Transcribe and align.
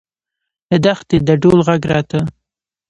له 0.71 0.77
دښتې 0.85 1.17
د 1.27 1.29
ډول 1.41 1.59
غږ 1.67 1.81
راته. 1.91 2.19